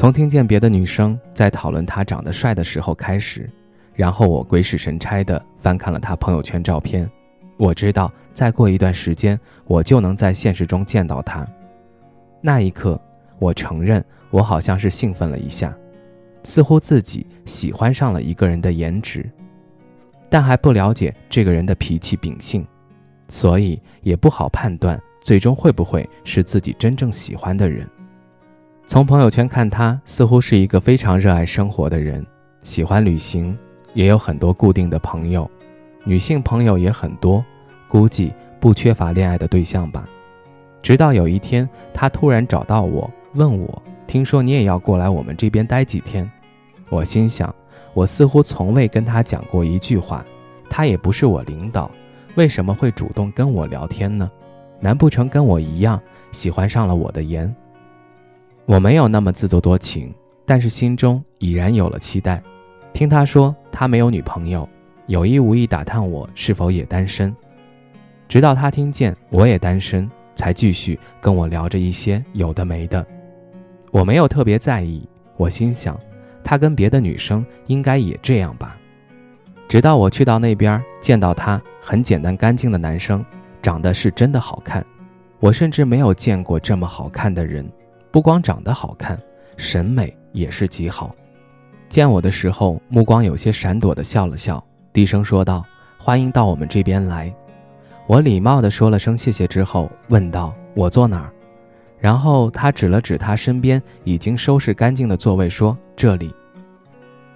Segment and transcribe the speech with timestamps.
[0.00, 3.46] 从听见别的女生在讨论他长得帅的时候开始，
[3.92, 7.06] 然后我鬼使神差地翻看了他朋友圈照片，
[7.58, 11.46] 我知道再过一段时间我就能在现实中见到他。
[12.40, 12.98] 那一刻，
[13.38, 15.76] 我承认我好像是兴奋了一下，
[16.44, 19.30] 似乎自己喜欢上了一个人的颜值，
[20.30, 22.66] 但还不了解这个人的脾气秉性，
[23.28, 27.86] 所以也不好判断最终会不会是自己真正喜欢的人。
[28.90, 32.26] 从朋友圈看，他似乎是一个非常热爱生活的人，
[32.64, 33.56] 喜欢旅行，
[33.94, 35.48] 也有很多固定的朋友，
[36.02, 37.44] 女性朋友也很多，
[37.86, 40.04] 估计不缺乏恋爱的对象吧。
[40.82, 46.28] 直到有一天，他突然找到我，问我：“听说你也要过来我们这边待几天？”
[46.90, 47.54] 我心想，
[47.94, 50.26] 我似乎从未跟他讲过一句话，
[50.68, 51.88] 他也不是我领导，
[52.34, 54.28] 为什么会主动跟我聊天呢？
[54.80, 57.54] 难不成跟我一样喜欢上了我的颜？
[58.70, 60.14] 我没有那么自作多情，
[60.46, 62.40] 但是心中已然有了期待。
[62.92, 64.68] 听他说他没有女朋友，
[65.06, 67.34] 有意无意打探我是否也单身。
[68.28, 73.04] 直到他听见我也单身，才继续跟我聊着一些有的没的。
[73.90, 75.04] 我没有特别在意，
[75.36, 75.98] 我心想，
[76.44, 78.76] 他跟别的女生应该也这样吧。
[79.68, 83.26] 直到我去到那边，见到他很简单干净的男生，
[83.60, 84.86] 长得是真的好看，
[85.40, 87.68] 我甚至没有见过这么好看的人。
[88.10, 89.16] 不光长得好看，
[89.56, 91.14] 审美也是极好。
[91.88, 95.64] 见我的时候，目光有些闪躲的笑了笑，低声说道
[95.96, 97.32] ：“欢迎到我们这边来。”
[98.08, 101.32] 我礼貌地说了声谢谢之后，问道：“我坐哪儿？”
[102.00, 106.34] 然后他指了指他身边已经收拾干净的座位，说：“这里。”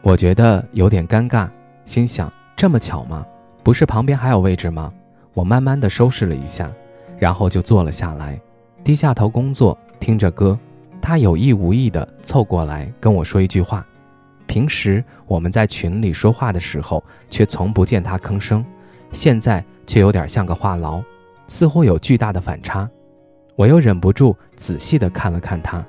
[0.03, 1.49] 我觉得有点尴尬，
[1.85, 3.25] 心想：这么巧吗？
[3.63, 4.93] 不是旁边还有位置吗？
[5.35, 6.71] 我慢慢的收拾了一下，
[7.19, 8.41] 然后就坐了下来，
[8.83, 9.79] 低下头工作。
[10.01, 10.59] 听着歌，
[11.05, 13.87] 他有意无意地凑过来跟我说一句话。
[14.47, 18.65] 平时我们在群里说话的时候，却从不见他吭声，
[19.13, 21.05] 现在却有点像个话痨，
[21.47, 22.89] 似乎有巨大的反差。
[23.55, 25.85] 我又忍不住仔细地看了看他，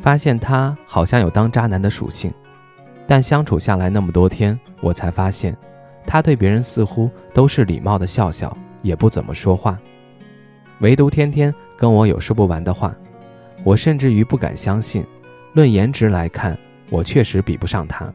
[0.00, 2.32] 发现他好像有当渣男的属性。
[3.08, 5.56] 但相处下来那么多天，我才发现，
[6.06, 9.76] 他对别人似乎都是礼貌的笑笑，也不怎么说话，
[10.78, 12.94] 唯独天天跟我有说不完的话。
[13.64, 15.04] 我甚至于不敢相信，
[15.52, 16.56] 论颜值来看，
[16.90, 18.12] 我确实比不上他，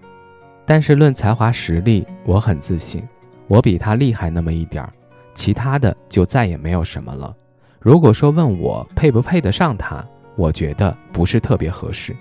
[0.66, 3.02] 但是论才华实力，我很自信，
[3.47, 4.91] 我比他厉害那么一点儿，
[5.34, 7.34] 其他的就再也没有什么了。
[7.80, 12.16] 如果说问我配不配得上他，我觉得不是特别合适。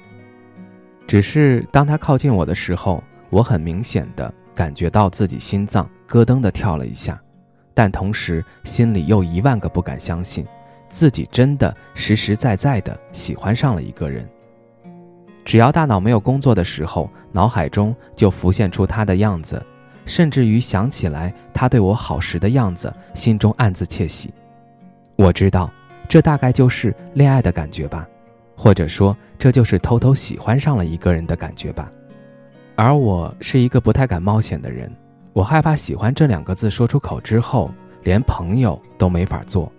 [1.07, 7.21] 只是当他靠近我的时候，我很明显的感觉到自己心脏咯噔的跳了一下，
[7.75, 10.47] 但同时心里又一万个不敢相信。
[10.97, 14.27] 自己真的实实在在的喜欢上了一个人。
[15.45, 19.63] 只要大脑没有工作的时候，脑海中就浮现出他的样子，
[20.07, 24.33] 甚至于想起来他对我好时的样子，心中暗自窃喜。
[25.17, 25.71] 我知道，
[26.09, 28.09] 这大概就是恋爱的感觉吧，
[28.57, 31.93] 或者说，这就是偷偷喜欢上了一个人的感觉吧。
[32.75, 34.91] 而我是一个不太敢冒险的人，
[35.35, 37.71] 我害怕喜欢这两个字说出口之后，
[38.03, 39.71] 连朋友都没法做。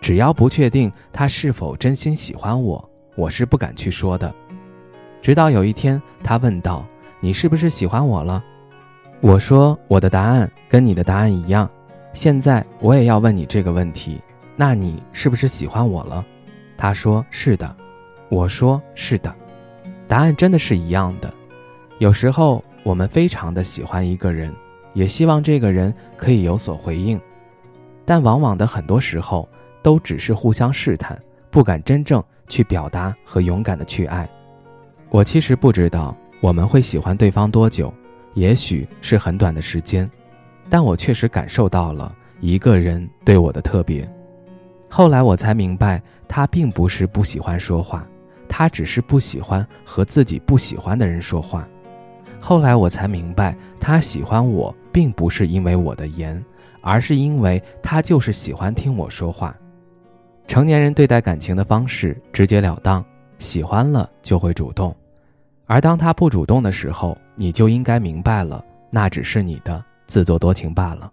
[0.00, 4.32] 只要不确定他是否真心喜欢我，我是不敢去说的。
[5.20, 6.84] 直到有一天，他问道
[7.20, 8.42] ：“你是不是喜欢我了？”
[9.20, 11.70] 我说：“我的答案跟你的答案一样。”
[12.14, 14.18] 现在我也要问你这个问题：
[14.56, 16.24] 那你是不是喜欢我了？
[16.78, 17.76] 他说：“是的。”
[18.30, 19.32] 我说：“是的。”
[20.08, 21.32] 答案真的是一样的。
[21.98, 24.50] 有时候我们非常的喜欢一个人，
[24.94, 27.20] 也希望这个人可以有所回应，
[28.06, 29.46] 但往往的很多时候。
[29.82, 34.28] 都只是互相试探，不敢真正去表达和勇敢的去爱。
[35.08, 37.92] 我其实不知道我们会喜欢对方多久，
[38.34, 40.08] 也许是很短的时间，
[40.68, 44.08] 但我确实感受到了一个人对我的特别。
[44.88, 48.06] 后来我才明白，他并不是不喜欢说话，
[48.48, 51.66] 他只是不喜欢和自己不喜欢的人说话。
[52.40, 56.42] 后来我才明白，他喜欢我并不是因为我的颜，
[56.80, 59.54] 而是因为他就是喜欢听我说话。
[60.50, 63.04] 成年人对待感情的方式直截了当，
[63.38, 64.92] 喜欢了就会主动，
[65.66, 71.12] 而当他不主动的时候，你就应该明白了，那只是你的自作多情罢了。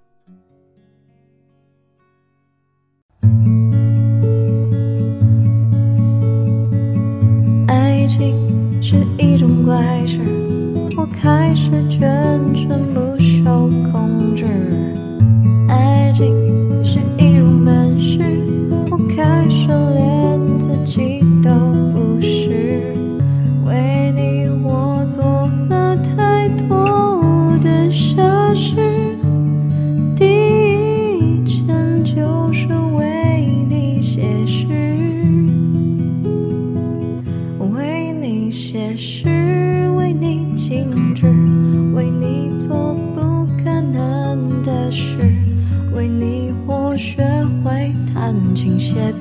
[7.67, 10.19] 爱情是一种怪事，
[10.97, 14.47] 我开始全全不受控制。
[48.67, 49.13] 倾斜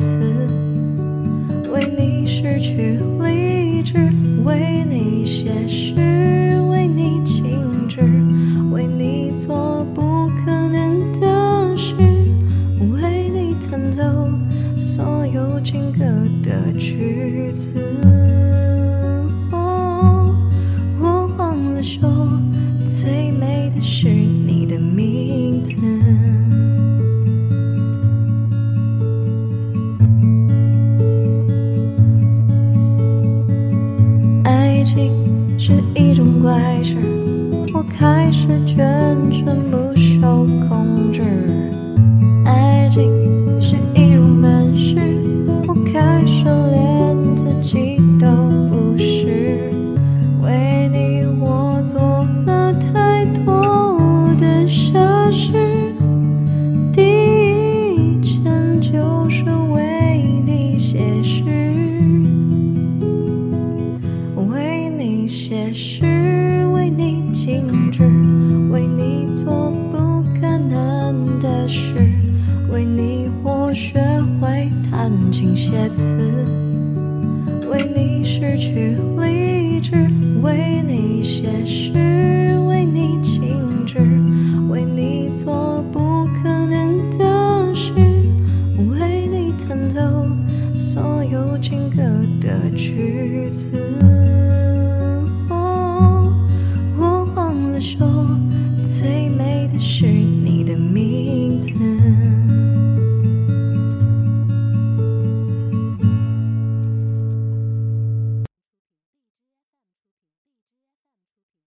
[75.77, 76.17] 写词，
[77.71, 79.93] 为你失去理智，
[80.41, 81.93] 为你写诗，
[82.67, 83.99] 为你静止，
[84.71, 87.93] 为你做不可能的事，
[88.89, 90.01] 为你弹奏
[90.75, 92.03] 所有情歌
[92.41, 93.71] 的句子。
[95.51, 96.33] 哦，
[96.97, 98.06] 我忘了说，